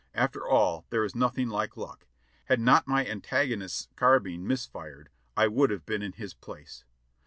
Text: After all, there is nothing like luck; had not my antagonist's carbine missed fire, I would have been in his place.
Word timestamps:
After 0.15 0.43
all, 0.47 0.87
there 0.89 1.03
is 1.05 1.13
nothing 1.13 1.47
like 1.47 1.77
luck; 1.77 2.07
had 2.45 2.59
not 2.59 2.87
my 2.87 3.05
antagonist's 3.05 3.87
carbine 3.95 4.47
missed 4.47 4.71
fire, 4.71 5.05
I 5.37 5.47
would 5.47 5.69
have 5.69 5.85
been 5.85 6.01
in 6.01 6.13
his 6.13 6.33
place. 6.33 6.83